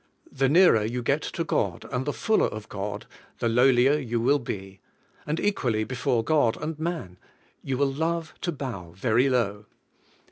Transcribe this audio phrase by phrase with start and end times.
[0.31, 3.05] The nearer you get to God, and the fuller of God,
[3.37, 4.79] the lowlier you will be;
[5.27, 7.19] and equally before God and man,
[7.61, 9.67] you will love to bow very low.